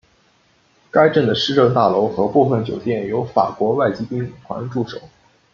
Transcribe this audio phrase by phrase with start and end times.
[0.89, 4.97] 该镇的市政大楼和部分酒店有法国外籍兵团驻守。